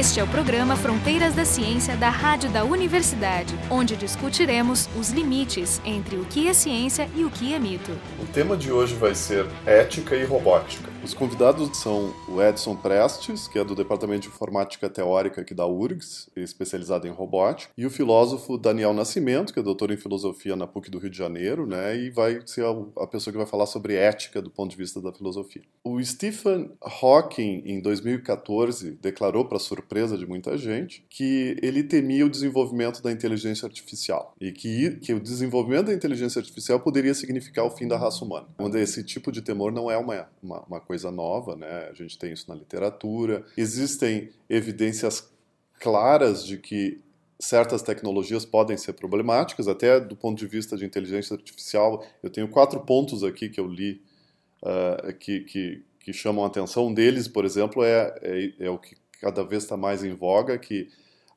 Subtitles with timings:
[0.00, 5.78] Este é o programa Fronteiras da Ciência da Rádio da Universidade, onde discutiremos os limites
[5.84, 7.92] entre o que é ciência e o que é mito.
[8.18, 10.89] O tema de hoje vai ser ética e robótica.
[11.02, 15.66] Os convidados são o Edson Prestes, que é do Departamento de Informática Teórica aqui da
[15.66, 20.66] URGS, especializado em robótica, e o filósofo Daniel Nascimento, que é doutor em filosofia na
[20.66, 22.66] PUC do Rio de Janeiro, né, e vai ser
[22.98, 25.62] a pessoa que vai falar sobre ética do ponto de vista da filosofia.
[25.82, 32.30] O Stephen Hawking, em 2014, declarou, para surpresa de muita gente, que ele temia o
[32.30, 37.70] desenvolvimento da inteligência artificial e que, que o desenvolvimento da inteligência artificial poderia significar o
[37.70, 38.48] fim da raça humana.
[38.58, 41.88] Onde esse tipo de temor não é uma, uma, uma coisa nova, né?
[41.88, 43.46] A gente tem isso na literatura.
[43.56, 45.30] Existem evidências
[45.78, 47.00] claras de que
[47.38, 52.04] certas tecnologias podem ser problemáticas, até do ponto de vista de inteligência artificial.
[52.20, 54.02] Eu tenho quatro pontos aqui que eu li
[54.64, 56.88] uh, que, que, que, chamam a atenção.
[56.88, 60.58] Um deles, por exemplo, é, é, é o que cada vez está mais em voga,
[60.58, 60.88] que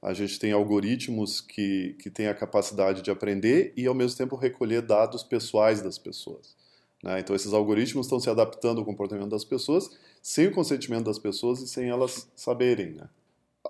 [0.02, 4.36] a gente tem algoritmos que, que têm a capacidade de aprender e, ao mesmo tempo,
[4.36, 6.63] recolher dados pessoais das pessoas.
[7.04, 7.20] Né?
[7.20, 11.60] Então, esses algoritmos estão se adaptando ao comportamento das pessoas sem o consentimento das pessoas
[11.60, 12.94] e sem elas saberem.
[12.94, 13.10] Né?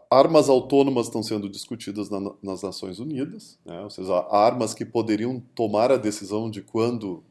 [0.09, 3.81] Armas autônomas estão sendo discutidas na, nas Nações Unidas, né?
[3.81, 7.23] ou seja, armas que poderiam tomar a decisão de quando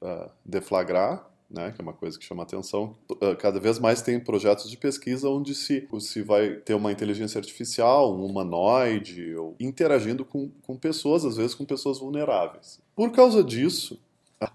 [0.00, 2.96] uh, deflagrar, né, que é uma coisa que chama atenção.
[3.20, 7.40] Ah, cada vez mais tem projetos de pesquisa onde se, se vai ter uma inteligência
[7.40, 12.80] artificial, um humanoide, ou interagindo com, com pessoas, às vezes com pessoas vulneráveis.
[12.94, 13.98] Por causa disso,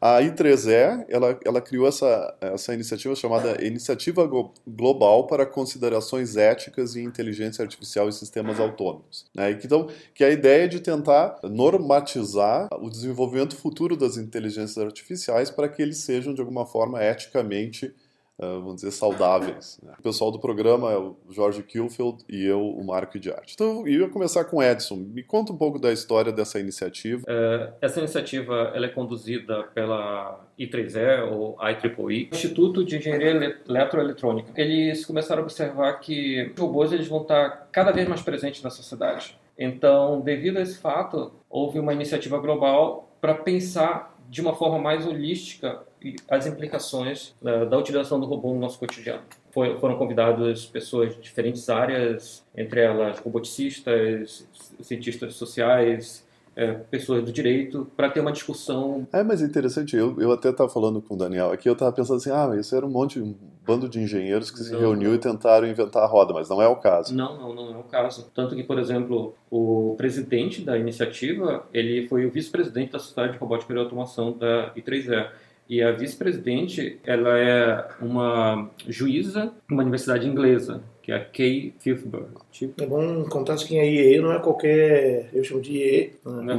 [0.01, 4.27] a I3E, ela, ela criou essa, essa iniciativa chamada Iniciativa
[4.67, 9.25] Global para Considerações Éticas e Inteligência Artificial em Sistemas Autônomos.
[9.35, 9.51] Né?
[9.51, 15.51] Então, que é a ideia é de tentar normatizar o desenvolvimento futuro das inteligências artificiais
[15.51, 17.93] para que eles sejam, de alguma forma, eticamente
[18.37, 19.79] vamos dizer, saudáveis.
[19.81, 19.93] Né?
[19.97, 23.53] O pessoal do programa é o Jorge Kilfield e eu, o Marco de Arte.
[23.53, 24.95] Então, eu ia começar com o Edson.
[24.95, 27.23] Me conta um pouco da história dessa iniciativa.
[27.27, 34.51] É, essa iniciativa ela é conduzida pela I3E, ou IEEE, Instituto de Engenharia Eletroeletrônica.
[34.55, 38.69] Eles começaram a observar que os robôs eles vão estar cada vez mais presentes na
[38.69, 39.37] sociedade.
[39.57, 45.07] Então, devido a esse fato, houve uma iniciativa global para pensar de uma forma mais
[45.07, 45.81] holística
[46.29, 49.23] as implicações da, da utilização do robô no nosso cotidiano.
[49.49, 54.45] Foi, foram convidadas pessoas de diferentes áreas, entre elas roboticistas,
[54.81, 56.24] cientistas sociais,
[56.55, 59.07] é, pessoas do direito para ter uma discussão.
[59.11, 61.91] É, mas é interessante, eu, eu até estava falando com o Daniel aqui, eu estava
[61.91, 63.35] pensando assim, ah, isso era um monte, um
[63.65, 65.15] bando de engenheiros que não, se reuniu não.
[65.15, 67.13] e tentaram inventar a roda, mas não é o caso.
[67.15, 68.31] Não, não, não é o caso.
[68.33, 73.39] Tanto que, por exemplo, o presidente da iniciativa, ele foi o vice-presidente da Sociedade de
[73.39, 75.29] Robótica e Automação da I3E.
[75.67, 82.29] E a vice-presidente, ela é uma juíza uma universidade inglesa que é a Kay Fifberg.
[82.51, 82.83] Tipo.
[82.83, 86.55] É bom contar que a IE não é qualquer, eu chamo de IE, né?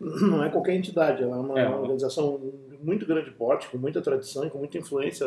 [0.00, 0.16] uhum.
[0.30, 1.68] não é qualquer entidade, ela é uma é.
[1.68, 2.40] organização
[2.82, 5.26] muito grande porte, com muita tradição e com muita influência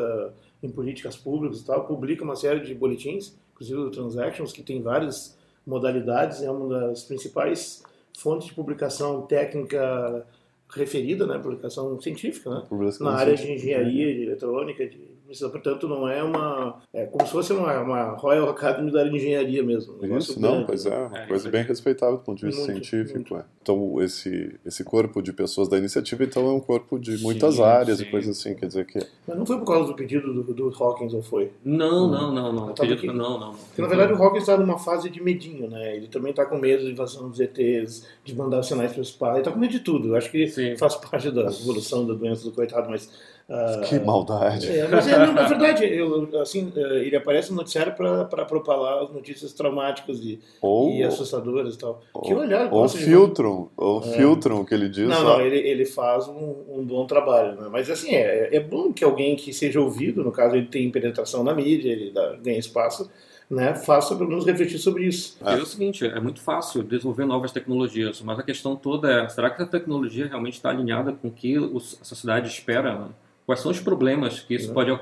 [0.63, 4.81] em políticas públicas e tal, publica uma série de boletins, inclusive o Transactions, que tem
[4.81, 7.83] várias modalidades, é uma das principais
[8.17, 10.25] fontes de publicação técnica
[10.71, 12.63] referida, né, publicação científica, né,
[12.99, 15.18] na área de engenharia, de eletrônica, de
[15.51, 19.95] portanto não é uma é como se fosse uma, uma Royal Academy da engenharia mesmo.
[20.01, 22.85] Um Isso não, pois é, uma é, coisa bem respeitável do ponto de vista muito,
[22.85, 23.19] científico.
[23.19, 23.35] Muito.
[23.37, 23.45] É.
[23.61, 27.63] Então esse esse corpo de pessoas da iniciativa então é um corpo de muitas sim,
[27.63, 28.05] áreas sim.
[28.05, 28.99] e coisas assim, quer dizer que.
[29.27, 31.51] Mas não foi por causa do pedido do, do Hawkins ou foi?
[31.63, 32.73] Não, não, não, não.
[32.73, 33.53] Tá que, não, não.
[33.53, 35.95] Porque na verdade o Hawkins está numa fase de medinho, né?
[35.95, 39.33] Ele também está com medo de invasão dos ETs, de mandar sinais para o espaço,
[39.33, 40.09] ele está com medo de tudo.
[40.09, 40.75] Eu acho que sim.
[40.77, 43.09] faz parte da evolução da doença do coitado, mas
[43.49, 44.69] Uh, que maldade.
[44.69, 49.01] É, mas é, não, na verdade, eu, assim, é, ele aparece no noticiário para propalar
[49.01, 51.99] as notícias traumáticas e, ou, e assustadoras e tal.
[52.13, 54.17] Ou, que olhar, ou filtram, ou é.
[54.17, 55.09] filtram o que ele diz.
[55.09, 57.59] Não, não, ele, ele faz um, um bom trabalho.
[57.59, 57.69] Né?
[57.71, 61.43] Mas assim, é, é bom que alguém que seja ouvido, no caso ele tem penetração
[61.43, 63.09] na mídia, ele dá, ganha espaço,
[63.49, 65.39] né, faça pelo menos refletir sobre isso.
[65.43, 65.53] É.
[65.53, 69.49] é o seguinte, é muito fácil desenvolver novas tecnologias, mas a questão toda é, será
[69.49, 72.93] que a tecnologia realmente está alinhada com o que a sociedade espera?
[72.93, 73.07] Né?
[73.49, 74.95] Quais são os problemas que isso pode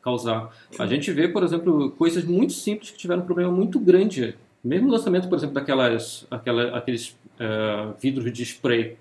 [0.00, 0.50] causar?
[0.78, 4.34] A gente vê, por exemplo, coisas muito simples que tiveram um problema muito grande.
[4.64, 8.96] Mesmo o lançamento, por exemplo, daquelas, aquela, aqueles uh, vidros de spray.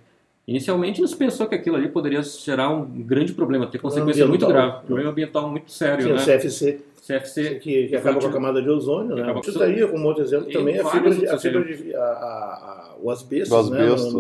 [0.46, 4.46] Inicialmente não se pensou que aquilo ali poderia gerar um grande problema, ter consequência muito
[4.46, 6.04] grave, problema ambiental muito sério.
[6.04, 6.16] Sim, né?
[6.16, 6.82] o CFC.
[7.02, 7.56] CFC.
[7.62, 9.34] Que, que acaba com a camada de ozônio, né?
[9.42, 12.96] Isso daí, como outro exemplo, também a fibra de, a fibra de, a, a, a,
[13.02, 14.20] o asbesto, o asbestos, né?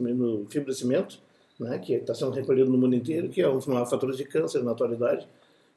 [0.00, 1.29] No, no, no, no fibrocimento
[1.60, 4.24] né, que está sendo recolhido no mundo inteiro, que é um dos maiores fatores de
[4.24, 5.28] câncer na atualidade.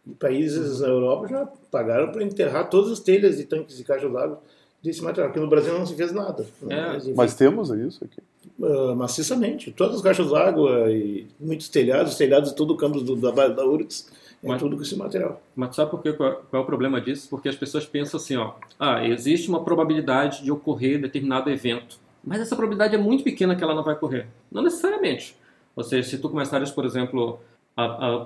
[0.08, 4.10] E países na Europa já pagaram para enterrar todas as telhas de tanques de caixa
[4.10, 4.42] d'água
[4.82, 5.30] desse material.
[5.30, 6.46] Aqui no Brasil não se fez nada.
[6.62, 7.00] Né?
[7.06, 7.14] É.
[7.14, 8.22] Mas temos isso aqui?
[8.60, 9.72] Uh, maciçamente.
[9.72, 13.66] Todas as caixas d'água e muitos telhados, telhados de todo o campus do, da, da
[13.66, 14.10] URGS,
[14.44, 15.42] é mas, tudo com esse material.
[15.56, 16.12] Mas sabe por quê?
[16.12, 17.30] Qual, qual, é o problema disso?
[17.30, 21.98] Porque as pessoas pensam assim, ó, ah, existe uma probabilidade de ocorrer determinado evento.
[22.22, 24.28] Mas essa probabilidade é muito pequena que ela não vai ocorrer.
[24.52, 25.36] Não necessariamente.
[25.76, 27.40] Ou seja, se tu começares, por exemplo,
[27.76, 28.26] a, a, a,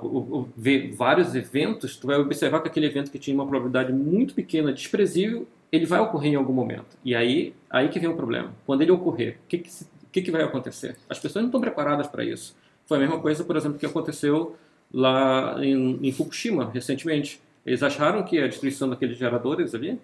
[0.56, 4.74] ver vários eventos, tu vai observar que aquele evento que tinha uma probabilidade muito pequena,
[4.74, 6.98] desprezível, ele vai ocorrer em algum momento.
[7.04, 8.54] E aí, aí que vem o problema.
[8.66, 9.70] Quando ele ocorrer, o que, que,
[10.12, 10.98] que, que vai acontecer?
[11.10, 12.56] As pessoas não estão preparadas para isso.
[12.86, 14.56] Foi a mesma coisa, por exemplo, que aconteceu
[14.94, 17.42] lá em, em, Fukushima recentemente.
[17.66, 20.00] Eles acharam que a destruição daqueles geradores ali,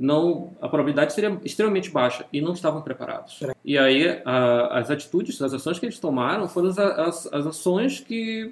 [0.00, 3.38] não, a probabilidade seria extremamente baixa e não estavam preparados.
[3.62, 8.00] E aí a, as atitudes, as ações que eles tomaram foram as, as, as ações
[8.00, 8.50] que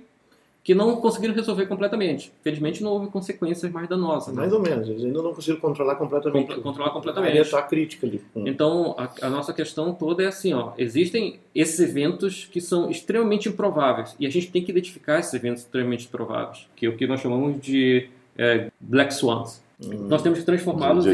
[0.63, 2.31] que não conseguiram resolver completamente.
[2.43, 4.35] Felizmente não houve consequências mais danosas.
[4.35, 4.43] Né?
[4.43, 6.61] Mais ou menos, eles ainda não conseguiram controlar completamente.
[6.61, 7.39] controlar completamente.
[7.39, 8.23] está crítica ali.
[8.37, 13.49] Então, a, a, nossa questão toda é assim, ó, existem esses eventos que são extremamente
[13.49, 17.07] improváveis e a gente tem que identificar esses eventos extremamente improváveis, que é o que
[17.07, 19.63] nós chamamos de é, black swans.
[19.81, 20.09] Hum.
[20.09, 21.13] Nós temos que transformá-los em,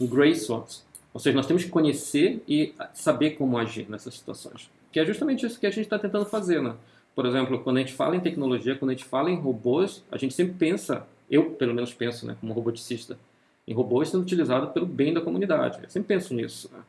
[0.00, 0.84] em grey swans.
[1.12, 4.70] Ou seja, nós temos que conhecer e saber como agir nessas situações.
[4.92, 6.74] Que é justamente isso que a gente está tentando fazer, né?
[7.14, 10.16] Por exemplo, quando a gente fala em tecnologia, quando a gente fala em robôs, a
[10.16, 13.18] gente sempre pensa, eu pelo menos penso, né, como roboticista,
[13.66, 15.80] em robôs sendo utilizados pelo bem da comunidade.
[15.82, 16.70] Eu sempre penso nisso.
[16.72, 16.80] Né?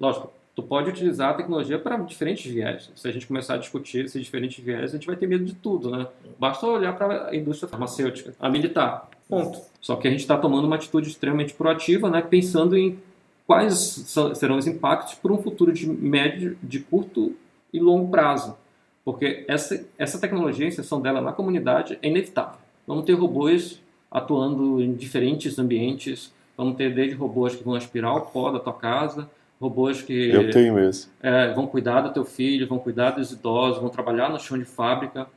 [0.00, 2.90] Lógico, tu pode utilizar a tecnologia para diferentes viés.
[2.96, 5.54] Se a gente começar a discutir esses diferentes viés, a gente vai ter medo de
[5.54, 6.06] tudo, né?
[6.38, 9.60] Basta olhar para a indústria farmacêutica, a militar, ponto.
[9.80, 12.20] Só que a gente está tomando uma atitude extremamente proativa, né?
[12.20, 12.98] Pensando em
[13.46, 17.34] quais serão os impactos para um futuro de médio, de curto
[17.72, 18.56] e longo prazo.
[19.04, 22.58] Porque essa, essa tecnologia, a inserção dela na comunidade é inevitável.
[22.86, 23.80] Vamos ter robôs
[24.10, 28.72] atuando em diferentes ambientes, vamos ter desde robôs que vão aspirar o pó da tua
[28.72, 29.28] casa,
[29.60, 30.90] robôs que Eu tenho.
[31.22, 34.64] É, vão cuidar do teu filho, vão cuidar dos idosos, vão trabalhar no chão de
[34.64, 35.28] fábrica.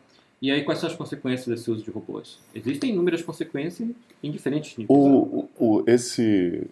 [0.41, 2.39] E aí, quais são as consequências desse uso de robôs?
[2.55, 3.89] Existem inúmeras consequências
[4.23, 4.97] em diferentes níveis.
[4.97, 6.65] O, o, esse,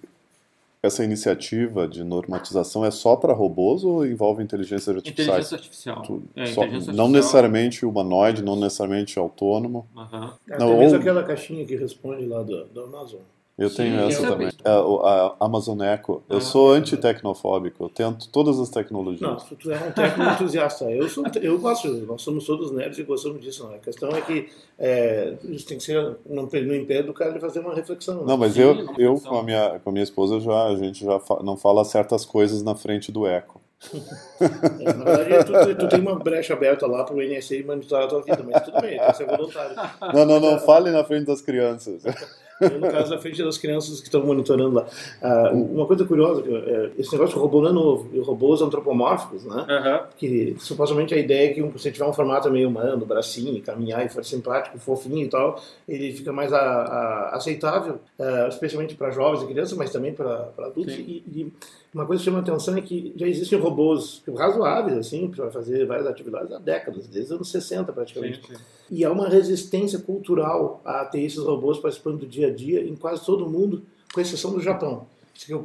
[0.81, 5.25] essa iniciativa de normatização é só para robôs ou envolve inteligência artificial?
[5.25, 6.21] Inteligência artificial.
[6.35, 9.85] É, só, inteligência não necessariamente humanoide, não necessariamente autônomo.
[9.95, 10.29] Uhum.
[10.57, 10.95] Não, ou...
[10.95, 13.19] aquela caixinha que responde lá do, do Amazon.
[13.57, 14.49] Eu tenho Sim, essa eu também.
[14.63, 16.21] A, a, Amazon Echo.
[16.29, 17.85] Eu ah, sou anti-tecnofóbico.
[17.85, 19.19] Eu tento todas as tecnologias.
[19.19, 20.85] Não, tu é um técnico entusiasta.
[20.91, 21.87] Eu, sou, eu gosto.
[22.05, 23.63] Nós somos todos nerds e gostamos disso.
[23.63, 23.73] Não.
[23.73, 27.39] A questão é que é, isso tem que ser no, no impede do cara de
[27.39, 28.23] fazer uma reflexão.
[28.23, 31.03] Não, mas Sim, eu, eu com, a minha, com a minha esposa, já, a gente
[31.03, 33.59] já fa não fala certas coisas na frente do Echo.
[34.81, 38.07] é, na verdade, tu, tu, tem uma brecha aberta lá para o NSA monitorar a
[38.07, 39.75] tua vida, mas tudo bem, que ser voluntário.
[40.13, 42.03] Não, não, não, fale na frente das crianças.
[42.61, 44.85] no caso, na frente das crianças que estão monitorando lá.
[45.21, 49.45] Ah, uma coisa curiosa, é, esse negócio de robô não é novo, e robôs antropomórficos,
[49.45, 49.65] né?
[49.69, 50.07] Uhum.
[50.17, 54.09] Que supostamente a ideia é que você tiver um formato meio humano, bracinho, caminhar e
[54.09, 59.43] for simpático, fofinho e tal, ele fica mais a, a, aceitável, uh, especialmente para jovens
[59.43, 60.93] e crianças, mas também para adultos.
[60.93, 61.53] E, e,
[61.97, 66.05] uma coisa que chama atenção é que já existem robôs razoáveis, assim, para fazer várias
[66.05, 68.39] atividades há décadas, desde os anos 60 praticamente.
[68.45, 68.61] Sim, sim.
[68.91, 72.95] E há uma resistência cultural a ter esses robôs participando do dia a dia em
[72.95, 73.81] quase todo o mundo,
[74.13, 75.07] com exceção do Japão.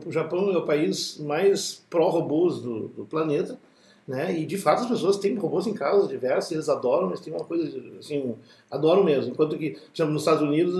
[0.06, 3.58] O Japão é o país mais pró-robôs do, do planeta,
[4.12, 4.38] né?
[4.38, 7.46] E de fato as pessoas têm robôs em casa diversos, eles adoram, mas tem uma
[7.46, 8.34] coisa assim,
[8.70, 9.32] adoram mesmo.
[9.32, 10.74] Enquanto que, por exemplo, nos Estados Unidos,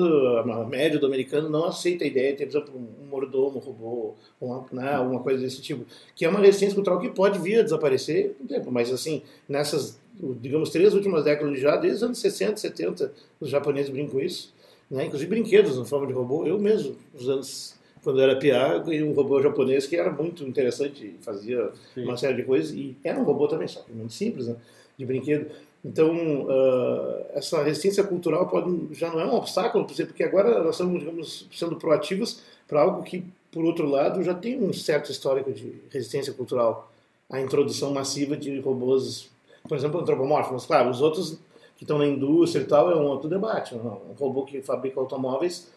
[0.50, 3.60] a média do americano não aceita a ideia de ter, por exemplo, um mordomo, um
[3.60, 7.60] robô, uma, né, alguma coisa desse tipo, que é uma resistência cultural que pode vir
[7.60, 9.98] a desaparecer com tempo, mas assim, nessas,
[10.38, 14.52] digamos, três últimas décadas já, desde os anos 60, 70, os japoneses brincam isso,
[14.90, 15.06] né?
[15.06, 16.44] Inclusive brinquedos na forma de robô.
[16.44, 20.44] Eu mesmo, nos anos quando eu era PA, ganhei um robô japonês que era muito
[20.44, 22.04] interessante, fazia Sim.
[22.04, 24.56] uma série de coisas, e era um robô também, só que muito simples, né,
[24.98, 25.46] de brinquedo.
[25.84, 31.00] Então, uh, essa resistência cultural pode, já não é um obstáculo, porque agora nós estamos,
[31.00, 35.74] digamos, sendo proativos para algo que, por outro lado, já tem um certo histórico de
[35.90, 36.92] resistência cultural.
[37.28, 39.28] A introdução massiva de robôs,
[39.68, 40.66] por exemplo, antropomórficos.
[40.66, 41.38] Claro, os outros
[41.76, 43.74] que estão na indústria e tal é um outro debate.
[43.74, 44.00] Não?
[44.10, 45.68] Um robô que fabrica automóveis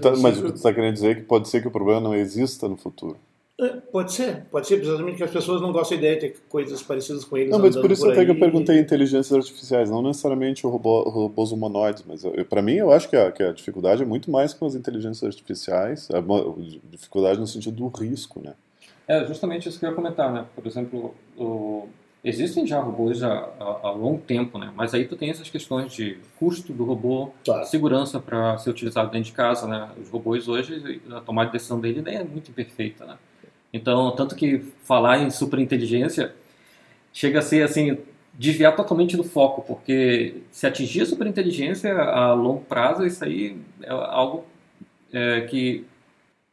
[0.00, 2.00] Tá, mas o que você está querendo dizer é que pode ser que o problema
[2.00, 3.18] não exista no futuro.
[3.60, 6.36] É, pode ser, pode ser, precisamente que as pessoas não gostam da ideia de ter
[6.48, 7.52] coisas parecidas com eles.
[7.52, 11.02] Não, mas por isso por até que eu perguntei inteligências artificiais, não necessariamente o robô,
[11.02, 14.52] robôs humanoides, mas para mim eu acho que a, que a dificuldade é muito mais
[14.52, 16.20] com as inteligências artificiais, a
[16.90, 18.54] dificuldade no sentido do risco, né?
[19.06, 20.46] É justamente isso que eu ia comentar, né?
[20.56, 21.86] Por exemplo, o,
[22.24, 24.72] Existem já robôs há, há, há, longo tempo, né?
[24.74, 27.66] Mas aí tu tem essas questões de custo do robô, claro.
[27.66, 29.90] segurança para ser utilizado dentro de casa, né?
[30.00, 33.18] Os robôs hoje, a tomada de decisão dele é muito imperfeita, né?
[33.74, 36.34] Então, tanto que falar em superinteligência
[37.12, 37.98] chega a ser assim
[38.32, 43.90] desviar totalmente do foco, porque se atingir a superinteligência a longo prazo, isso aí é
[43.90, 44.46] algo
[45.12, 45.84] é, que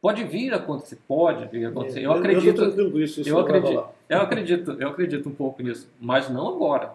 [0.02, 2.00] pode vir a acontecer, pode vir a acontecer.
[2.00, 5.88] É, eu, acredito, eu, isso, isso eu acredito, eu acredito, eu acredito um pouco nisso,
[6.00, 6.92] mas não agora.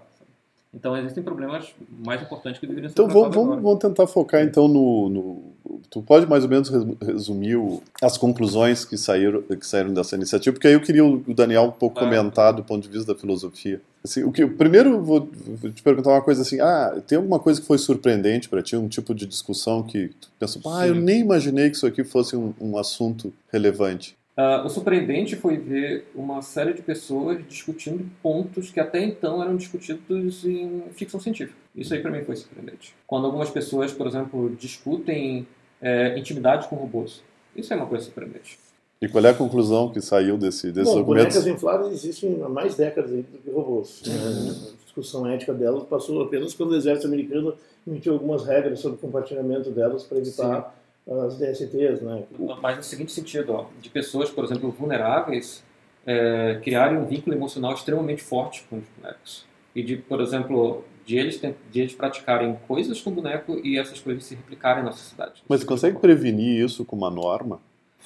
[0.74, 1.74] Então existem problemas
[2.06, 5.44] mais importantes que deveriam ser Então vamos, vamos, vamos, tentar focar então no, no,
[5.90, 6.70] Tu pode mais ou menos
[7.02, 7.58] resumir
[8.02, 11.72] as conclusões que saíram, que saíram dessa iniciativa, porque aí eu queria o Daniel um
[11.72, 13.82] pouco comentar do ponto de vista da filosofia.
[14.04, 15.30] Assim, o que, primeiro vou,
[15.62, 18.76] vou, te perguntar uma coisa assim, ah, tem alguma coisa que foi surpreendente para ti,
[18.76, 22.36] um tipo de discussão que tu pensou, ah, eu nem imaginei que isso aqui fosse
[22.36, 24.16] um, um assunto relevante.
[24.38, 29.56] Uh, o surpreendente foi ver uma série de pessoas discutindo pontos que até então eram
[29.56, 31.58] discutidos em ficção científica.
[31.76, 32.94] Isso aí para mim foi surpreendente.
[33.08, 35.48] Quando algumas pessoas, por exemplo, discutem
[35.82, 37.22] é, intimidade com robôs.
[37.56, 38.60] Isso é uma coisa surpreendente.
[39.02, 42.76] E qual é a conclusão que saiu desse, desse Bom, bonecas infláveis existem há mais
[42.76, 44.02] décadas do que robôs.
[44.08, 44.50] Uhum.
[44.50, 47.54] A discussão ética delas passou apenas quando o exército americano
[47.86, 50.78] emitiu algumas regras sobre o compartilhamento delas para evitar Sim
[51.26, 52.24] as DSTs, né?
[52.62, 55.64] Mas no seguinte sentido, ó, de pessoas, por exemplo, vulneráveis,
[56.06, 59.46] é, criarem um vínculo emocional extremamente forte com os bonecos.
[59.78, 64.26] E de, por exemplo, de eles, de eles praticarem coisas com boneco e essas coisas
[64.26, 65.44] se replicarem na sociedade.
[65.48, 67.62] Mas você consegue prevenir isso com uma norma?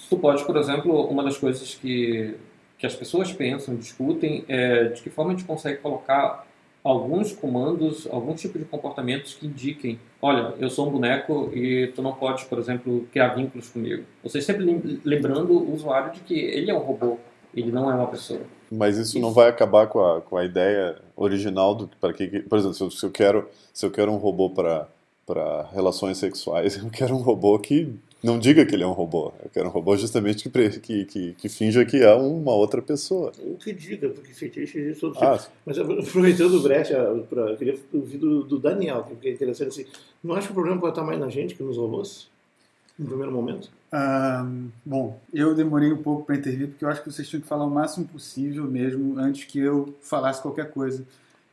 [0.10, 2.36] Tu pode, por exemplo, uma das coisas que,
[2.78, 6.46] que as pessoas pensam, discutem, é de que forma a gente consegue colocar
[6.84, 12.02] alguns comandos, alguns tipos de comportamentos que indiquem, olha, eu sou um boneco e tu
[12.02, 14.04] não pode, por exemplo, criar vínculos comigo.
[14.24, 17.18] Você sempre lembrando o usuário de que ele é um robô,
[17.54, 18.42] ele não é uma pessoa.
[18.72, 19.20] Mas isso, isso.
[19.20, 22.84] não vai acabar com a, com a ideia original do para que, por exemplo, se
[22.84, 24.88] eu, se eu quero se eu quero um robô para
[25.26, 27.94] para relações sexuais, eu quero um robô que
[28.24, 29.34] não diga que ele é um robô.
[29.44, 33.32] Eu quero um robô justamente que, que, que, que finja que é uma outra pessoa.
[33.40, 35.40] O que diga, porque fetiche existe todo ah.
[35.66, 39.86] Mas aproveitando o Brecht, eu queria ouvir do, do Daniel, que é interessante assim.
[40.24, 42.30] Não acha que o problema pode estar mais na gente que nos robôs?
[42.98, 43.72] No primeiro momento?
[44.86, 47.66] Bom, eu demorei um pouco para intervir, porque eu acho que vocês tinham que falar
[47.66, 51.04] o máximo possível mesmo antes que eu falasse qualquer coisa.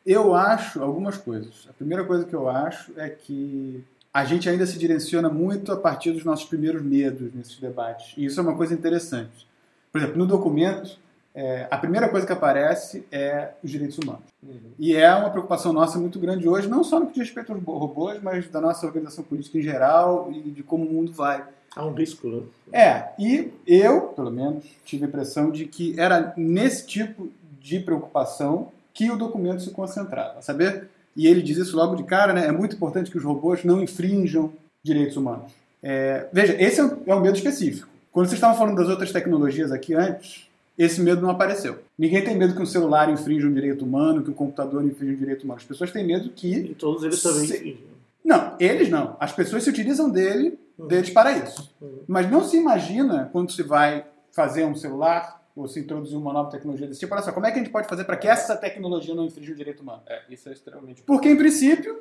[0.06, 1.66] Eu acho algumas coisas.
[1.68, 5.76] A primeira coisa que eu acho é que a gente ainda se direciona muito a
[5.76, 8.14] partir dos nossos primeiros medos nesses debates.
[8.16, 9.46] E isso é uma coisa interessante.
[9.92, 10.96] Por exemplo, no documento,
[11.34, 14.24] é, a primeira coisa que aparece é os direitos humanos.
[14.42, 14.72] Uhum.
[14.78, 17.62] E é uma preocupação nossa muito grande hoje, não só no que diz respeito aos
[17.62, 21.44] robôs, mas da nossa organização política em geral e de como o mundo vai.
[21.76, 22.42] Há um risco, né?
[22.72, 28.72] É, e eu, pelo menos, tive a impressão de que era nesse tipo de preocupação
[28.92, 30.42] que o documento se concentrava.
[30.42, 32.46] Saber e ele diz isso logo de cara, né?
[32.46, 34.52] É muito importante que os robôs não infrinjam
[34.84, 35.50] direitos humanos.
[35.82, 37.88] É, veja, esse é um, é medo específico.
[38.12, 40.48] Quando vocês estavam falando das outras tecnologias aqui antes,
[40.78, 41.80] esse medo não apareceu.
[41.98, 45.12] Ninguém tem medo que um celular infrinja um direito humano, que o um computador infrinja
[45.12, 45.58] um direito humano.
[45.60, 46.52] As pessoas têm medo que.
[46.52, 47.54] E todos eles também se...
[47.54, 47.78] infringem.
[48.24, 49.16] Não, eles não.
[49.18, 50.56] As pessoas se utilizam dele.
[50.86, 51.74] Deles para isso.
[51.80, 52.04] Uhum.
[52.06, 56.50] Mas não se imagina quando se vai fazer um celular ou se introduzir uma nova
[56.50, 58.56] tecnologia desse tipo, olha só, como é que a gente pode fazer para que essa
[58.56, 60.02] tecnologia não infrinja o direito humano?
[60.06, 62.00] É, isso é extremamente Porque, em princípio,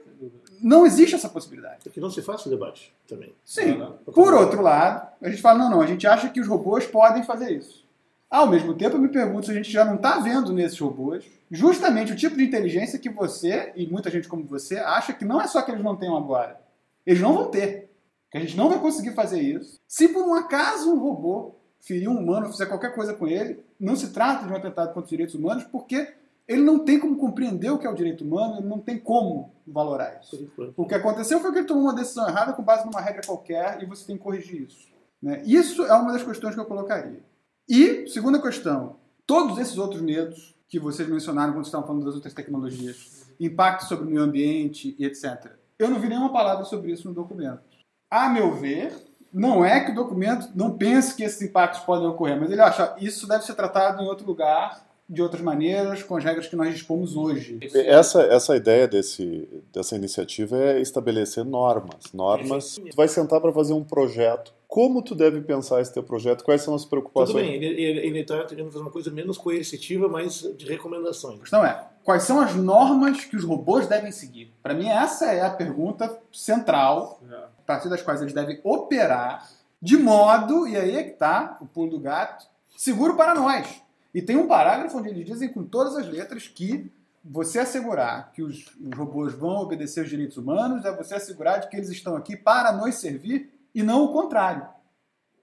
[0.62, 1.80] não existe essa possibilidade.
[1.88, 3.34] É que não se faça o debate também.
[3.44, 3.78] Sim.
[3.78, 4.14] Não, não.
[4.14, 7.24] Por outro lado, a gente fala, não, não, a gente acha que os robôs podem
[7.24, 7.84] fazer isso.
[8.30, 11.26] Ao mesmo tempo, eu me pergunto se a gente já não está vendo nesses robôs
[11.50, 15.42] justamente o tipo de inteligência que você, e muita gente como você, acha que não
[15.42, 16.60] é só que eles não tenham agora.
[17.06, 17.87] Eles não vão ter.
[18.32, 19.80] Que a gente não vai conseguir fazer isso.
[19.88, 23.96] Se por um acaso um robô ferir um humano, fizer qualquer coisa com ele, não
[23.96, 26.14] se trata de um atentado contra os direitos humanos, porque
[26.48, 29.54] ele não tem como compreender o que é o direito humano, ele não tem como
[29.66, 30.50] valorar isso.
[30.76, 33.82] O que aconteceu foi que ele tomou uma decisão errada com base numa regra qualquer
[33.82, 34.88] e você tem que corrigir isso.
[35.22, 35.42] Né?
[35.46, 37.22] Isso é uma das questões que eu colocaria.
[37.68, 42.34] E, segunda questão, todos esses outros medos que vocês mencionaram quando estavam falando das outras
[42.34, 45.52] tecnologias, impacto sobre o meio ambiente e etc.
[45.78, 47.77] Eu não vi nenhuma palavra sobre isso no documento.
[48.10, 48.94] A meu ver,
[49.34, 52.96] não é que o documento não pense que esses impactos podem ocorrer, mas ele acha
[53.00, 56.74] isso deve ser tratado em outro lugar, de outras maneiras, com as regras que nós
[56.74, 57.60] dispomos hoje.
[57.74, 62.12] Essa, essa ideia desse, dessa iniciativa é estabelecer normas.
[62.14, 62.76] Normas.
[62.76, 64.54] Tu vai sentar para fazer um projeto.
[64.68, 66.44] Como tu deve pensar esse teu projeto?
[66.44, 67.46] Quais são as preocupações?
[67.46, 71.38] Tudo bem, ele está tentando fazer uma coisa menos coercitiva, mas de recomendações.
[71.38, 74.54] A questão é, quais são as normas que os robôs devem seguir?
[74.62, 77.22] Para mim, essa é a pergunta central.
[77.32, 79.48] É partir das quais eles devem operar
[79.82, 83.82] de modo, e aí é que está o pulo do gato, seguro para nós.
[84.14, 86.92] E tem um parágrafo onde eles dizem com todas as letras que
[87.24, 91.70] você assegurar que os, os robôs vão obedecer os direitos humanos é você assegurar de
[91.70, 94.68] que eles estão aqui para nos servir e não o contrário.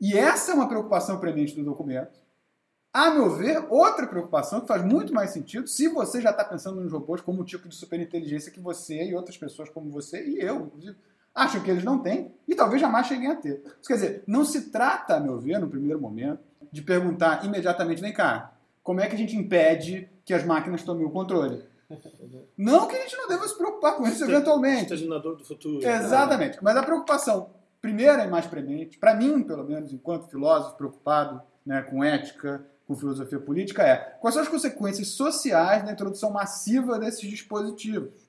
[0.01, 2.21] E essa é uma preocupação premente do documento,
[2.93, 6.81] A meu ver, outra preocupação que faz muito mais sentido se você já está pensando
[6.81, 10.41] nos robôs como um tipo de superinteligência que você e outras pessoas como você e
[10.41, 10.97] eu, inclusive,
[11.35, 13.63] acham que eles não têm e talvez jamais cheguem a ter.
[13.81, 18.01] Isso quer dizer, não se trata, a meu ver, no primeiro momento, de perguntar imediatamente,
[18.01, 21.63] vem cá, como é que a gente impede que as máquinas tomem o controle?
[22.57, 24.85] Não que a gente não deva se preocupar com isso eventualmente.
[24.85, 25.87] Estaginador do futuro.
[25.87, 26.59] Exatamente.
[26.63, 27.51] Mas a preocupação
[27.81, 32.97] primeira e mais premente, para mim, pelo menos, enquanto filósofo preocupado né, com ética, com
[32.97, 38.24] filosofia política, é quais são as consequências sociais da introdução massiva desses dispositivos?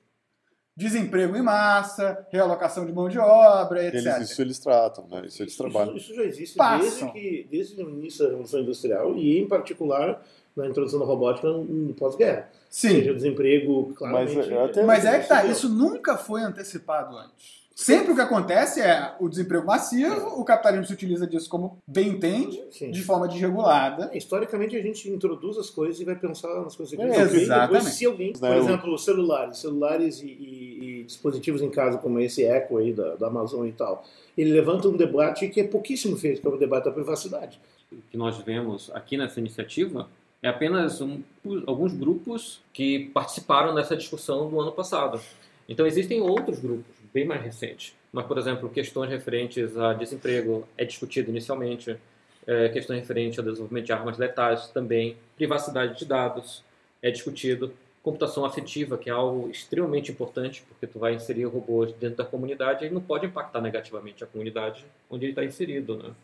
[0.76, 3.94] Desemprego em massa, realocação de mão de obra, etc.
[4.16, 5.22] Eles, isso eles tratam, né?
[5.26, 5.96] Isso eles trabalham.
[5.96, 10.22] Isso, isso já existe desde, que, desde o início da Revolução Industrial e, em particular,
[10.54, 12.50] na introdução da robótica no pós-guerra.
[12.68, 12.88] Sim.
[12.88, 14.36] Ou seja, o desemprego, claramente...
[14.36, 17.56] Mas, até- Mas é que tá, isso nunca foi antecipado antes.
[17.74, 22.08] Sempre o que acontece é o desemprego massivo, o capitalismo se utiliza disso como bem
[22.08, 22.90] entende, Sim.
[22.90, 24.10] de forma desregulada.
[24.14, 27.72] Historicamente, a gente introduz as coisas e vai pensar nas coisas que É, exatamente.
[27.74, 30.65] Depois, se alguém, por Né, o- exemplo, celulares, celulares e- e
[31.06, 34.04] dispositivos em casa, como esse Echo aí da, da Amazon e tal,
[34.36, 37.58] ele levanta um debate que é pouquíssimo feito, que é o debate da privacidade.
[38.10, 40.08] que nós vemos aqui nessa iniciativa
[40.42, 41.22] é apenas um-
[41.66, 45.20] alguns grupos que participaram dessa discussão do ano passado.
[45.68, 47.94] Então existem outros grupos bem mais recentes.
[48.12, 51.96] Mas, por exemplo, questões referentes a desemprego é discutido inicialmente,
[52.46, 56.64] é, questões referentes ao desenvolvimento de armas letais também, privacidade de dados
[57.00, 57.72] é discutido,
[58.06, 62.84] computação afetiva, que é algo extremamente importante, porque tu vai inserir robôs dentro da comunidade
[62.84, 66.14] ele não pode impactar negativamente a comunidade onde ele está inserido, né?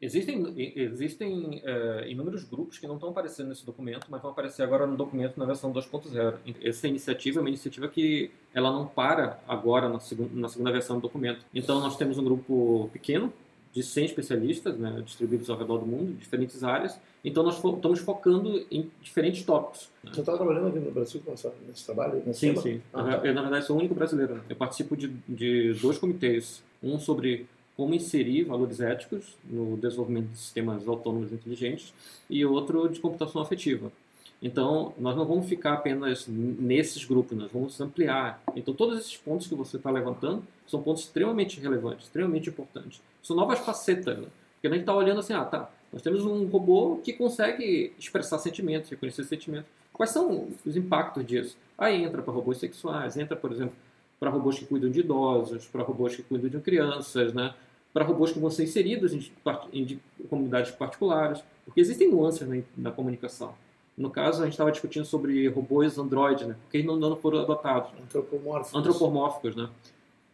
[0.00, 4.84] Existem, existem eh, inúmeros grupos que não estão aparecendo nesse documento, mas vão aparecer agora
[4.84, 6.38] no documento na versão 2.0.
[6.62, 10.96] Essa iniciativa é uma iniciativa que ela não para agora na, segun, na segunda versão
[10.96, 11.44] do documento.
[11.54, 13.32] Então nós temos um grupo pequeno
[13.72, 16.98] de 100 especialistas, né, distribuídos ao redor do mundo, em diferentes áreas.
[17.24, 19.88] Então nós fo- estamos focando em diferentes tópicos.
[20.04, 20.10] né?
[20.12, 22.22] Você está trabalhando aqui no Brasil com essa- nesse trabalho?
[22.26, 22.62] Nesse Sim, tema?
[22.62, 22.80] sim.
[22.92, 23.26] Ah, tá.
[23.26, 24.40] Eu, na verdade, sou o único brasileiro.
[24.48, 26.62] Eu participo de, de dois comitês.
[26.82, 31.94] Um sobre como inserir valores éticos no desenvolvimento de sistemas autônomos inteligentes
[32.28, 33.90] e outro de computação afetiva.
[34.42, 38.42] Então, nós não vamos ficar apenas nesses grupos, nós vamos ampliar.
[38.56, 43.00] Então, todos esses pontos que você está levantando são pontos extremamente relevantes, extremamente importantes.
[43.22, 44.26] São novas facetas, né?
[44.54, 48.38] Porque a gente está olhando assim, ah, tá, nós temos um robô que consegue expressar
[48.38, 49.68] sentimentos, reconhecer sentimentos.
[49.92, 51.56] Quais são os impactos disso?
[51.78, 53.74] Aí entra para robôs sexuais, entra, por exemplo,
[54.18, 57.54] para robôs que cuidam de idosos, para robôs que cuidam de crianças, né?
[57.92, 59.30] para robôs que vão ser inseridos em,
[59.72, 59.98] em de-
[60.30, 63.54] comunidades particulares, porque existem nuances na, na comunicação.
[63.96, 66.56] No caso, a gente estava discutindo sobre robôs Android, né?
[66.62, 68.74] porque eles não, não foram adotados Antropomórficos.
[68.74, 69.68] antropomórficos, né?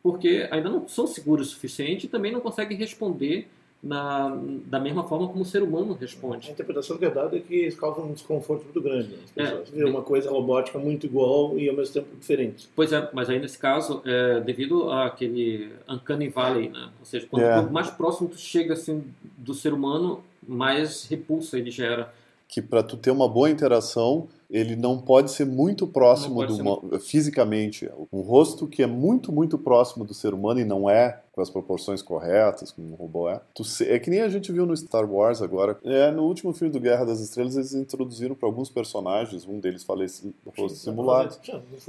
[0.03, 3.49] Porque ainda não são seguros o suficiente e também não conseguem responder
[3.83, 6.51] na, da mesma forma como o ser humano A responde.
[6.51, 9.09] interpretação que é dada é que eles causam um desconforto muito grande.
[9.11, 9.19] né?
[9.25, 9.43] As É.
[9.51, 12.69] pessoas vê uma coisa robótica muito igual e ao mesmo tempo diferente.
[12.75, 16.91] Pois é, mas aí nesse caso, é, devido àquele uncanny valley, né?
[17.01, 17.63] Ou seja, quanto É.
[17.71, 19.05] mais próximo tu chega assim
[19.37, 22.13] do ser humano, mais repulsa ele gera.
[22.49, 26.99] Que para tu ter uma boa interação, ele não pode ser muito próximo do uma-
[27.01, 27.89] fisicamente.
[28.13, 31.51] Um rosto que é muito, muito próximo do ser humano e não é com as
[31.51, 33.41] proporções corretas, como um robô é.
[33.87, 35.79] É que nem a gente viu no Star Wars agora.
[35.85, 39.85] É, no último filme do Guerra das Estrelas, eles introduziram para alguns personagens, um deles
[39.85, 41.37] falece rosto Sim, simulado.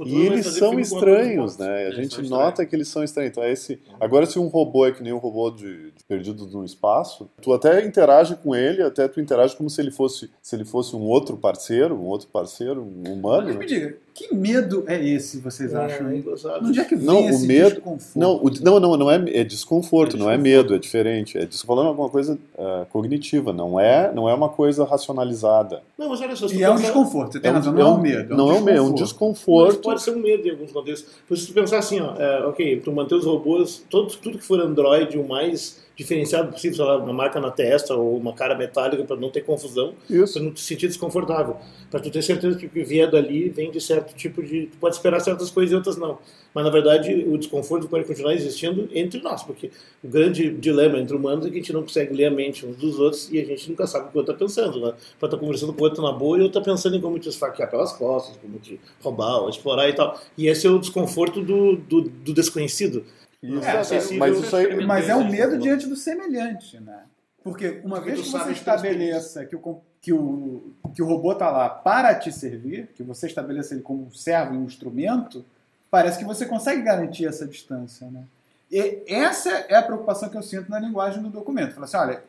[0.06, 1.88] E eles são estranhos, né?
[1.88, 3.32] A gente nota que eles são estranhos.
[3.32, 3.80] Então, é esse...
[3.98, 7.52] Agora, se um robô é que nem um robô de, de perdido no espaço, tu
[7.52, 11.02] até interage com ele, até tu interage como se ele fosse, se ele fosse um
[11.02, 13.48] outro parceiro, um outro parceiro, um humano.
[13.48, 16.08] Mas me diga, que medo é esse, vocês É, acham?
[16.10, 16.22] é.
[16.62, 18.18] Onde é que vem Não, o esse medo- desconforto?
[18.18, 20.42] Não, o- não, não, não é, é desconforto, É não é desconforto.
[20.42, 21.38] medo, é diferente.
[21.38, 25.82] É falando alguma coisa ah, cognitiva, não é, não é uma coisa racionalizada.
[25.98, 27.82] Não, mas olha só, E é um pensar- desconforto, você tem É razão, é não
[27.82, 28.36] é um- um medo.
[28.36, 29.80] Não é um medo, é um Mas desconforto.
[29.80, 31.12] pode ser um medo em alguns contextos.
[31.28, 34.44] Por se tu pensar assim, ó, é, ok, tu manter os robôs, todos, tudo que
[34.44, 38.56] for Android, o mais diferenciado possível, sei lá, uma marca na testa ou uma cara
[38.56, 41.56] metálica para não ter confusão, para não te sentir desconfortável.
[41.90, 44.66] Para tu ter certeza que o que vier dali vem de certo tipo de.
[44.66, 46.18] Tu pode esperar certas coisas e outras não.
[46.54, 49.70] Mas na verdade o desconforto pode continuar existindo entre nós, porque
[50.02, 52.76] o grande dilema entre humanos é que a gente não consegue ler a mente uns
[52.76, 54.80] dos outros e a gente nunca sabe o que o outro está pensando.
[54.80, 54.94] Né?
[55.18, 57.18] Pode estar conversando com o outro na boa e o outro está pensando em como
[57.18, 60.20] te esfaquear pelas costas, como te roubar ou explorar e tal.
[60.36, 63.04] E esse é o desconforto do, do, do desconhecido.
[63.42, 64.84] Isso, É, é, mas isso aí.
[64.84, 65.58] Mas é um Sim, medo sim.
[65.60, 67.04] diante do semelhante, né?
[67.42, 71.50] Porque uma Porque vez que você estabeleça que o, que, o, que o robô está
[71.50, 75.44] lá para te servir, que você estabeleça ele como um servo e um instrumento,
[75.90, 78.24] parece que você consegue garantir essa distância, né?
[78.70, 81.74] E essa é a preocupação que eu sinto na linguagem do documento.
[81.74, 82.22] Fala assim, olha,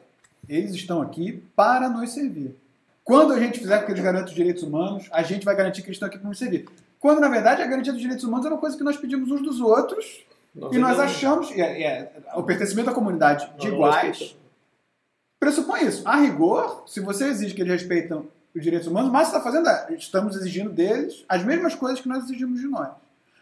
[0.50, 2.56] eles estão aqui para nos servir.
[3.04, 5.82] Quando a gente fizer com que eles garantam os direitos humanos, a gente vai garantir
[5.82, 6.68] que eles estão aqui para nos servir.
[7.00, 9.42] Quando, na verdade, a garantia dos direitos humanos é uma coisa que nós pedimos uns
[9.42, 10.24] dos outros
[10.56, 14.36] nós e nós achamos, é, é, o pertencimento à comunidade de iguais
[15.42, 16.08] pressupõe isso.
[16.08, 19.96] A rigor, se você exige que eles respeitem os direitos humanos, mas está fazendo, é,
[19.96, 22.90] estamos exigindo deles as mesmas coisas que nós exigimos de nós.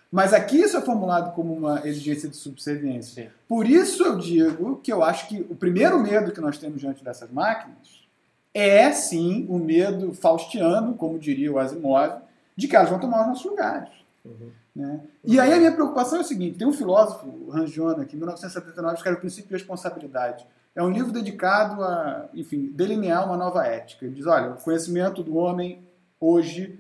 [0.10, 3.26] Mas aqui isso é formulado como uma exigência de subserviência.
[3.26, 3.30] Sim.
[3.48, 7.04] Por isso eu digo que eu acho que o primeiro medo que nós temos diante
[7.04, 8.08] dessas máquinas
[8.54, 12.22] é sim o medo faustiano, como diria o Asimov,
[12.56, 13.90] de que elas vão tomar os nossos lugares.
[14.24, 14.52] Uhum.
[14.74, 15.02] Né?
[15.26, 18.20] E aí a minha preocupação é o seguinte: tem um filósofo, o Rangiona, que em
[18.20, 20.48] 1979 escreve o Princípio de Responsabilidade.
[20.80, 24.06] É um livro dedicado a, enfim, delinear uma nova ética.
[24.06, 25.84] Ele diz: olha, o conhecimento do homem
[26.18, 26.80] hoje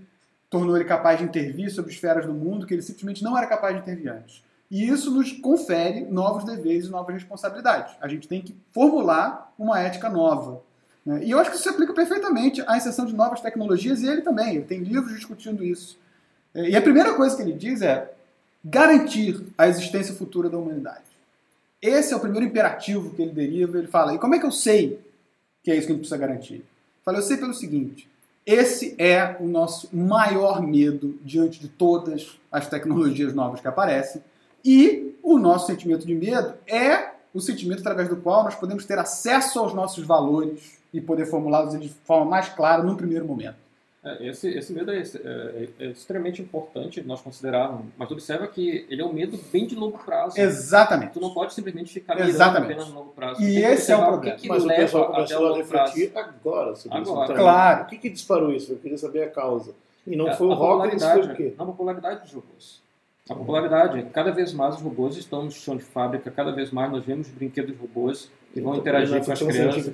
[0.49, 3.75] tornou ele capaz de intervir sobre esferas do mundo que ele simplesmente não era capaz
[3.75, 4.41] de intervir antes.
[4.71, 7.93] E isso nos confere novos deveres e novas responsabilidades.
[7.99, 10.61] A gente tem que formular uma ética nova.
[11.05, 11.25] Né?
[11.25, 14.21] E eu acho que isso se aplica perfeitamente à inserção de novas tecnologias, e ele
[14.21, 14.55] também.
[14.55, 15.99] Ele tem livros discutindo isso.
[16.55, 18.09] E a primeira coisa que ele diz é
[18.63, 21.08] garantir a existência futura da humanidade.
[21.81, 23.77] Esse é o primeiro imperativo que ele deriva.
[23.77, 24.99] Ele fala: e como é que eu sei
[25.63, 26.65] que é isso que a gente precisa garantir?
[27.03, 28.09] Fala, eu sei pelo seguinte:
[28.45, 34.23] esse é o nosso maior medo diante de todas as tecnologias novas que aparecem.
[34.63, 38.97] E o nosso sentimento de medo é o sentimento através do qual nós podemos ter
[38.97, 43.68] acesso aos nossos valores e poder formulá-los de forma mais clara num primeiro momento.
[44.01, 49.01] É, esse, esse medo é, é, é, extremamente importante nós considerarmos, mas observa que ele
[49.01, 50.39] é um medo bem de longo prazo.
[50.39, 51.13] Exatamente.
[51.13, 53.41] Tu não pode simplesmente ficar mirando apenas no longo prazo.
[53.41, 54.35] E esse é o problema.
[54.35, 56.29] O que, que mas o pessoal começou a refletir prazo.
[56.29, 57.23] agora sobre agora.
[57.25, 57.33] isso.
[57.33, 57.83] Então, claro.
[57.83, 58.71] O que, que disparou isso?
[58.71, 59.75] Eu queria saber a causa.
[60.07, 61.53] E não é, foi o Hawkins, foi o quê?
[61.57, 62.81] Não, a popularidade dos robôs.
[63.29, 64.03] A popularidade.
[64.13, 67.27] Cada vez mais os robôs estão no chão de fábrica, cada vez mais nós vemos
[67.27, 69.91] brinquedos robôs que vão então, interagir com as crianças.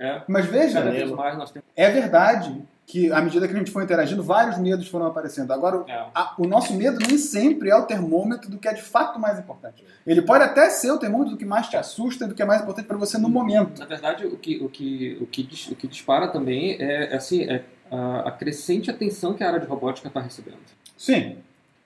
[0.00, 0.22] É.
[0.26, 1.68] Mas veja, cada vez mais nós temos...
[1.76, 5.52] é verdade que à medida que a gente foi interagindo, vários medos foram aparecendo.
[5.52, 6.06] Agora, é.
[6.12, 9.38] a, o nosso medo nem sempre é o termômetro do que é de fato mais
[9.38, 9.84] importante.
[10.04, 12.44] Ele pode até ser o termômetro do que mais te assusta e do que é
[12.44, 13.78] mais importante para você no momento.
[13.78, 17.44] Na verdade, o que, o que, o que, o que dispara também é, é assim,
[17.44, 20.58] é a, a crescente atenção que a área de robótica está recebendo.
[20.96, 21.36] Sim.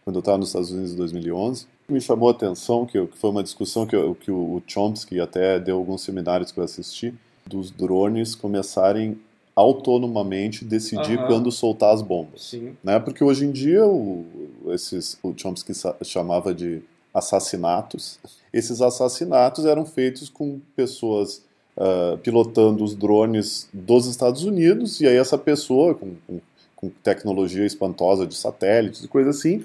[0.04, 3.30] Quando eu estava nos Estados Unidos em 2011, me chamou a atenção que, que foi
[3.30, 7.14] uma discussão que, que o, o Chomsky até deu alguns seminários que eu assisti,
[7.46, 9.18] dos drones começarem
[9.54, 11.26] autonomamente decidir uhum.
[11.26, 12.42] quando soltar as bombas.
[12.42, 12.76] Sim.
[12.82, 12.98] Né?
[12.98, 14.24] Porque hoje em dia o,
[14.68, 18.18] esses, o Chomsky chamava de assassinatos.
[18.52, 21.42] Esses assassinatos eram feitos com pessoas
[21.76, 26.40] uh, pilotando os drones dos Estados Unidos e aí essa pessoa com, com,
[26.74, 29.62] com tecnologia espantosa de satélites e coisa assim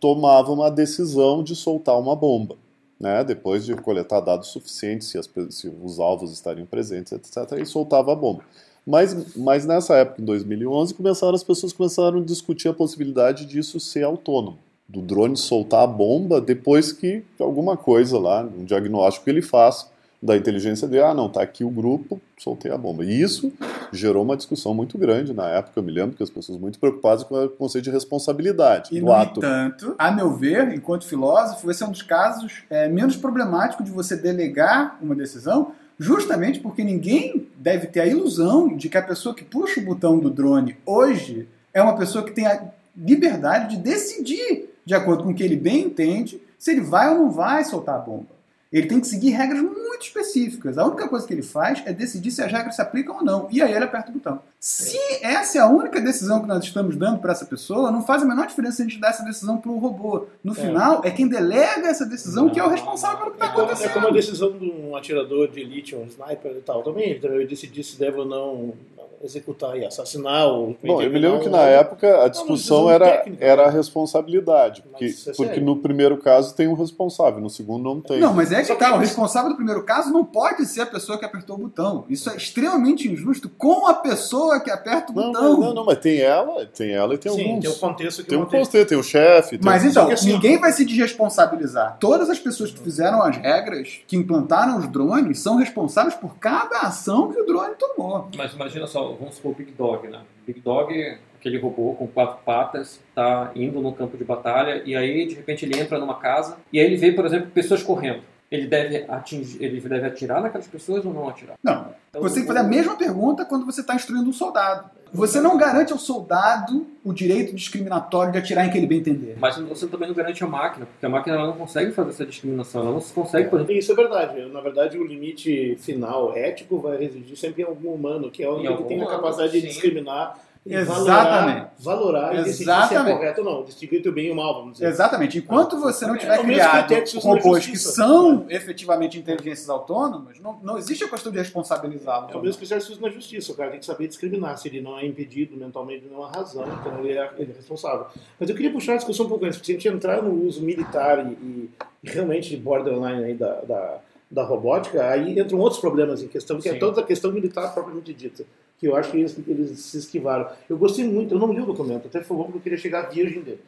[0.00, 2.56] tomava uma decisão de soltar uma bomba.
[2.98, 7.66] Né, depois de coletar dados suficientes, se, as, se os alvos estariam presentes, etc., e
[7.66, 8.42] soltava a bomba.
[8.86, 13.78] Mas, mas nessa época, em 2011, começaram as pessoas começaram a discutir a possibilidade disso
[13.78, 14.58] ser autônomo.
[14.88, 19.90] Do drone soltar a bomba depois que alguma coisa lá, um diagnóstico que ele faz
[20.22, 23.04] da inteligência dele, ah, não, tá aqui o grupo, soltei a bomba.
[23.04, 23.52] E isso
[23.92, 27.22] gerou uma discussão muito grande na época, eu me lembro que as pessoas muito preocupadas
[27.22, 29.40] com o conceito de responsabilidade e, do no ato.
[29.40, 33.90] entanto, a meu ver, enquanto filósofo, esse é um dos casos é, menos problemáticos de
[33.90, 39.34] você delegar uma decisão, justamente porque ninguém deve ter a ilusão de que a pessoa
[39.34, 43.82] que puxa o botão do drone hoje é uma pessoa que tem a liberdade de
[43.82, 47.64] decidir, de acordo com o que ele bem entende, se ele vai ou não vai
[47.64, 48.35] soltar a bomba.
[48.72, 50.76] Ele tem que seguir regras muito específicas.
[50.76, 53.48] A única coisa que ele faz é decidir se as regras se aplicam ou não.
[53.50, 54.40] E aí ele aperta o botão.
[54.58, 58.22] Se essa é a única decisão que nós estamos dando para essa pessoa, não faz
[58.22, 60.26] a menor diferença se a gente dar essa decisão para o robô.
[60.42, 60.56] No é.
[60.56, 63.90] final, é quem delega essa decisão que é o responsável pelo que está é acontecendo.
[63.90, 66.82] É como a decisão de um atirador de elite, um sniper e tal.
[66.82, 68.74] Também ele também decidir se deve ou não
[69.22, 73.10] executar e assassinar ou Bom, eu me lembro que na época a discussão não, era,
[73.10, 77.82] técnica, era a responsabilidade, porque, é porque no primeiro caso tem um responsável, no segundo
[77.82, 78.20] não tem.
[78.20, 81.18] Não, mas é que tá, o responsável do primeiro caso não pode ser a pessoa
[81.18, 82.04] que apertou o botão.
[82.08, 85.42] Isso é extremamente injusto com a pessoa que aperta o não, botão.
[85.42, 87.64] Não, não, não, mas tem ela, tem ela e tem Sim, alguns.
[87.64, 89.58] tem o contexto que Tem um contexto, tem o chefe.
[89.62, 91.96] Mas então, assim, ninguém vai se desresponsabilizar.
[91.98, 96.80] Todas as pessoas que fizeram as regras, que implantaram os drones, são responsáveis por cada
[96.80, 98.28] ação que o drone tomou.
[98.36, 100.20] Mas imagina só, vamos supor Big Dog, né?
[100.46, 105.26] Big Dog, aquele robô com quatro patas, está indo no campo de batalha e aí
[105.26, 108.22] de repente ele entra numa casa e aí ele vê, por exemplo, pessoas correndo.
[108.50, 111.56] Ele deve atingir, ele deve atirar naquelas pessoas ou não atirar?
[111.62, 111.94] Não.
[112.10, 114.90] Então, você tem que fazer a mesma pergunta quando você está instruindo um soldado.
[115.12, 119.36] Você não garante ao soldado o direito discriminatório de atirar em quem ele bem entender.
[119.38, 122.26] Mas você também não garante a máquina, porque a máquina ela não consegue fazer essa
[122.26, 123.78] discriminação, ela não consegue...
[123.78, 124.44] Isso é verdade.
[124.46, 128.76] Na verdade, o limite final ético vai residir sempre em algum humano, que é o
[128.76, 129.60] que tem a capacidade sim.
[129.60, 131.68] de discriminar Exatamente.
[131.78, 132.50] Valorar, valorar Exatamente.
[132.50, 133.64] e se é correto ou não.
[133.64, 134.88] Distinguir o bem e o mal, vamos dizer.
[134.88, 135.38] Exatamente.
[135.38, 141.04] Enquanto você não tiver é criado robôs que são efetivamente inteligências autônomas, não, não existe
[141.04, 142.32] a questão de responsabilizá-los.
[142.32, 143.52] É o mesmo que se usa na justiça.
[143.52, 144.58] O cara tem que saber discriminar.
[144.58, 148.06] Se ele não é impedido mentalmente de nenhuma razão, então ele é, ele é responsável.
[148.38, 150.46] Mas eu queria puxar a discussão um pouco antes, porque se a gente entrar no
[150.46, 151.70] uso militar e, e,
[152.02, 153.98] e realmente borderline aí da, da,
[154.30, 156.76] da robótica, aí entram outros problemas em questão, que é Sim.
[156.78, 158.44] é toda a questão militar propriamente dita
[158.78, 160.48] que eu acho que eles, eles se esquivaram.
[160.68, 163.10] Eu gostei muito, eu não li o documento, até foi bom porque eu queria chegar
[163.10, 163.60] virgem dele.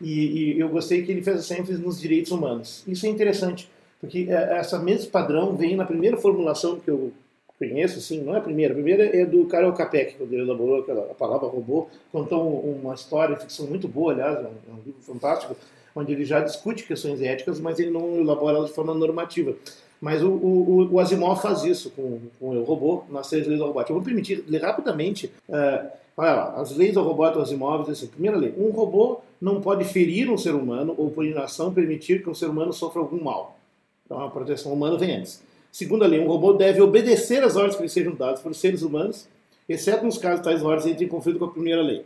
[0.00, 2.82] E, e, eu gostei que ele fez essa ênfase nos direitos humanos.
[2.86, 3.70] Isso é interessante,
[4.00, 7.12] porque é, essa mesmo padrão vem na primeira formulação que eu
[7.58, 10.80] conheço, assim, não é a primeira, a primeira é do Karel Capek, quando ele elaborou
[10.80, 15.00] aquela, a palavra robô, contou uma história, ficção muito boa, aliás, é é um livro
[15.00, 15.56] fantástico,
[15.94, 19.54] onde ele já discute questões éticas, mas ele não elabora elas de forma normativa.
[20.02, 23.66] Mas o, o, o Asimov faz isso com, com o robô nas três leis da
[23.66, 23.92] robótica.
[23.92, 25.26] Eu vou permitir ler rapidamente.
[25.48, 29.84] Uh, olha lá, as leis do Asimov dizem assim: primeira lei, um robô não pode
[29.84, 33.56] ferir um ser humano ou, por inação, permitir que um ser humano sofra algum mal.
[34.04, 35.40] Então a proteção humana vem antes.
[35.70, 39.28] Segunda lei, um robô deve obedecer às ordens que lhe sejam dadas por seres humanos,
[39.68, 42.04] exceto nos casos tais ordens entrem em conflito com a primeira lei.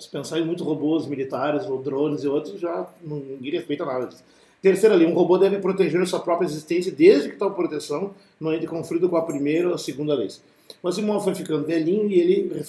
[0.00, 4.24] Se pensar em muitos robôs militares ou drones e outros, já ninguém respeita nada disso.
[4.60, 8.66] Terceira lei, um robô deve proteger sua própria existência desde que tal proteção não entre
[8.66, 10.28] conflito com a primeira ou a segunda lei.
[10.82, 12.64] O Asimov foi ficando velhinho e ele,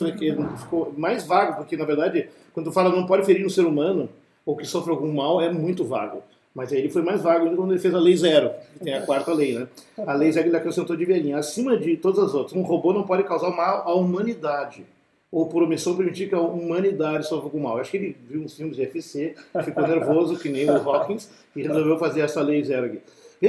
[0.58, 4.08] ficou mais vago, porque na verdade, quando fala não pode ferir um ser humano
[4.46, 6.22] ou que sofre algum mal, é muito vago.
[6.54, 9.02] Mas aí ele foi mais vago quando ele fez a Lei Zero, que tem a
[9.02, 9.68] quarta lei, né?
[10.06, 11.38] A Lei Zero ele acrescentou de velhinho.
[11.38, 14.86] Acima de todas as outras, um robô não pode causar mal à humanidade
[15.32, 17.78] ou por omissão permitir que a humanidade sofra algum mal.
[17.78, 21.62] acho que ele viu uns filmes de FC, ficou nervoso, que nem o Hawkins, e
[21.62, 23.00] resolveu fazer essa lei zero aqui.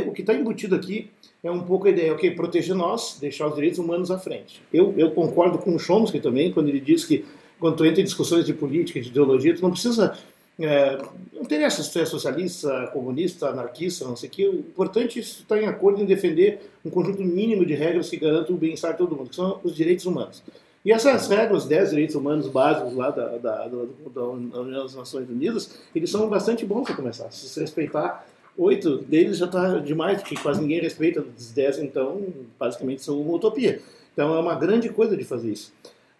[0.06, 1.10] O que está embutido aqui
[1.42, 4.62] é um pouco a ideia, ok, proteger nós, deixar os direitos humanos à frente.
[4.72, 7.24] Eu, eu concordo com o Chomsky também, quando ele diz que
[7.58, 10.16] quando tu entra em discussões de política, de ideologia, tu não precisa
[10.62, 10.98] é,
[11.32, 14.46] não interessa se tu é socialista, comunista, anarquista, não sei o que.
[14.46, 18.54] O importante é estar em acordo em defender um conjunto mínimo de regras que garantam
[18.54, 20.42] o bem-estar de todo mundo, que são os direitos humanos.
[20.84, 25.78] E essas regras, 10 direitos humanos básicos lá da, da, da, União das Nações Unidas,
[25.94, 27.30] eles são bastante bons para começar.
[27.30, 32.22] Se você respeitar, oito deles já está demais, porque quase ninguém respeita, dos 10 então,
[32.58, 33.82] basicamente são uma utopia.
[34.14, 35.72] Então é uma grande coisa de fazer isso.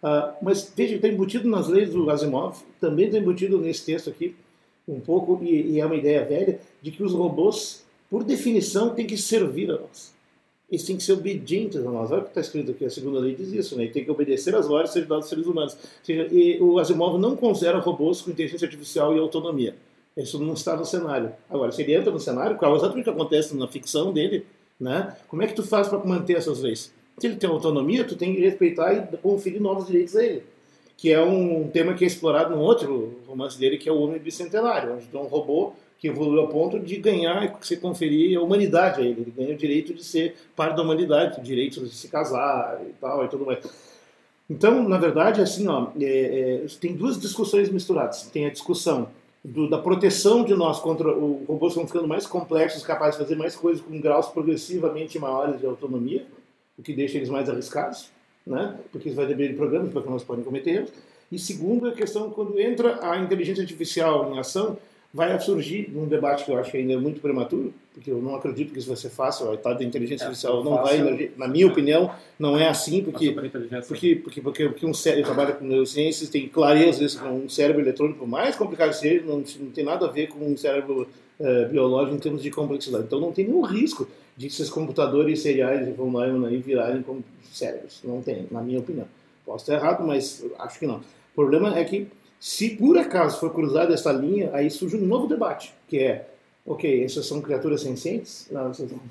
[0.03, 4.35] Uh, mas veja, está embutido nas leis do Asimov, também está embutido nesse texto aqui,
[4.87, 9.07] um pouco, e, e é uma ideia velha, de que os robôs, por definição, têm
[9.07, 10.11] que servir a nós
[10.71, 12.09] eles têm que ser obedientes a nós.
[12.11, 13.87] Olha o que está escrito aqui, a segunda lei diz isso, né?
[13.87, 15.73] tem que obedecer às ordens e aos seres humanos.
[15.73, 16.29] Ou seja,
[16.63, 19.75] o Asimov não considera robôs com inteligência artificial e autonomia.
[20.15, 21.33] Isso não está no cenário.
[21.49, 24.45] Agora, se ele entra no cenário, qual é exatamente o que acontece na ficção dele,
[24.79, 25.15] né?
[25.27, 26.93] Como é que tu faz para manter essas leis?
[27.17, 30.43] Se ele tem autonomia, tu tem que respeitar e conferir novos direitos a ele.
[30.97, 34.19] Que é um tema que é explorado num outro romance dele, que é o Homem
[34.19, 39.05] Bicentenário, onde um robô que evoluiu a ponto de ganhar, se conferir a humanidade a
[39.05, 39.21] ele.
[39.21, 42.93] Ele ganha o direito de ser parte da humanidade, o direito de se casar e
[42.93, 43.63] tal, e tudo mais.
[44.49, 48.23] Então, na verdade, assim, ó, é, é, tem duas discussões misturadas.
[48.23, 49.09] Tem a discussão
[49.45, 53.35] do, da proteção de nós contra os robôs estão ficando mais complexos, capazes de fazer
[53.35, 56.25] mais coisas com graus progressivamente maiores de autonomia,
[56.79, 58.09] o que deixa eles mais arriscados,
[58.45, 58.75] né?
[58.91, 60.91] porque isso vai depender de programas para que nós podem cometer erros.
[61.31, 64.77] E segundo, a questão quando entra a inteligência artificial em ação,
[65.13, 68.35] vai surgir num debate que eu acho que ainda é muito prematuro, porque eu não
[68.35, 71.03] acredito que isso vai ser fácil, a etapa da inteligência é, artificial não fácil.
[71.03, 75.53] vai, na minha opinião, não é assim, porque porque, porque, porque, porque um cérebro trabalha
[75.53, 80.05] com neurociências, tem clareza isso, um cérebro eletrônico, mais complicado ser, não, não tem nada
[80.05, 81.07] a ver com um cérebro
[81.39, 83.03] uh, biológico em termos de complexidade.
[83.03, 87.21] Então não tem nenhum risco de esses computadores seriais von Neumann aí virarem como
[87.51, 87.99] cérebros.
[88.03, 89.07] Não tem, na minha opinião.
[89.45, 90.97] Posso estar errado, mas acho que não.
[90.97, 92.07] O problema é que
[92.41, 96.27] se por acaso for cruzada essa linha, aí surge um novo debate, que é,
[96.65, 98.49] ok, essas são criaturas sencientes,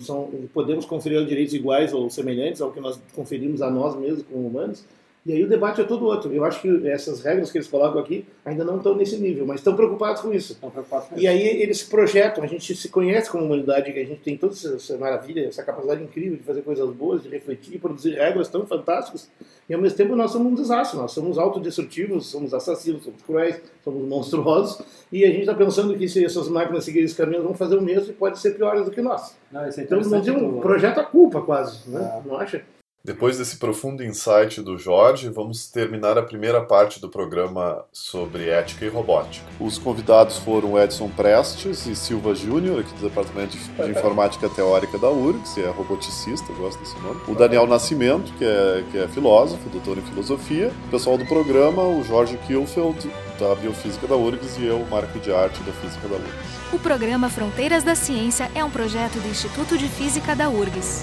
[0.00, 4.48] são, podemos conferir direitos iguais ou semelhantes ao que nós conferimos a nós mesmos como
[4.48, 4.84] humanos,
[5.24, 6.32] e aí o debate é todo outro.
[6.32, 9.60] Eu acho que essas regras que eles colocam aqui ainda não estão nesse nível, mas
[9.60, 10.56] estão preocupados com isso.
[10.56, 14.22] Preocupados com e aí eles projetam, a gente se conhece como humanidade, que a gente
[14.22, 18.48] tem toda essa maravilha, essa capacidade incrível de fazer coisas boas, de refletir, produzir regras
[18.48, 19.30] tão fantásticas,
[19.68, 23.60] e ao mesmo tempo nós somos um desastre, nós somos autodestrutivos, somos assassinos, somos cruéis,
[23.84, 27.54] somos monstruosos, e a gente está pensando que se essas máquinas seguirem esse caminho, vão
[27.54, 29.36] fazer o mesmo e pode ser piores do que nós.
[29.52, 32.20] Não, é então, não um projeto a culpa quase, né?
[32.24, 32.28] É.
[32.28, 32.64] não acha?
[33.02, 38.84] Depois desse profundo insight do Jorge, vamos terminar a primeira parte do programa sobre ética
[38.84, 39.46] e robótica.
[39.58, 45.08] Os convidados foram Edson Prestes e Silva Júnior, aqui do Departamento de Informática Teórica da
[45.08, 47.22] URGS, é roboticista, gosto desse nome.
[47.26, 50.70] O Daniel Nascimento, que é, que é filósofo, doutor em filosofia.
[50.88, 55.32] O pessoal do programa, o Jorge Kielfeld, da Biofísica da URGS, e eu, Marco de
[55.32, 56.60] Arte, da Física da URGS.
[56.70, 61.02] O programa Fronteiras da Ciência é um projeto do Instituto de Física da URGS.